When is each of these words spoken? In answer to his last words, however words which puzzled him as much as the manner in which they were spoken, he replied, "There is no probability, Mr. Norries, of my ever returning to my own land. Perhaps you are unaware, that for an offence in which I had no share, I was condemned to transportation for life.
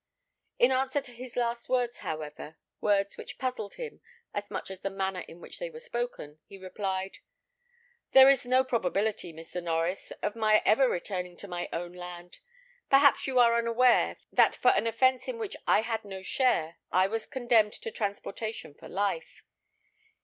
In 0.57 0.71
answer 0.71 0.99
to 0.99 1.13
his 1.13 1.35
last 1.35 1.69
words, 1.69 1.97
however 1.97 2.57
words 2.79 3.17
which 3.17 3.37
puzzled 3.37 3.75
him 3.75 4.01
as 4.33 4.49
much 4.49 4.71
as 4.71 4.79
the 4.79 4.89
manner 4.89 5.19
in 5.27 5.39
which 5.39 5.59
they 5.59 5.69
were 5.69 5.79
spoken, 5.79 6.39
he 6.47 6.57
replied, 6.57 7.19
"There 8.11 8.27
is 8.27 8.43
no 8.43 8.63
probability, 8.63 9.31
Mr. 9.31 9.61
Norries, 9.61 10.11
of 10.23 10.35
my 10.35 10.63
ever 10.65 10.89
returning 10.89 11.37
to 11.37 11.47
my 11.47 11.69
own 11.71 11.93
land. 11.93 12.39
Perhaps 12.89 13.27
you 13.27 13.37
are 13.37 13.55
unaware, 13.59 14.17
that 14.31 14.55
for 14.55 14.71
an 14.71 14.87
offence 14.87 15.27
in 15.27 15.37
which 15.37 15.55
I 15.67 15.81
had 15.81 16.03
no 16.03 16.23
share, 16.23 16.77
I 16.91 17.05
was 17.05 17.27
condemned 17.27 17.73
to 17.73 17.91
transportation 17.91 18.73
for 18.73 18.89
life. 18.89 19.43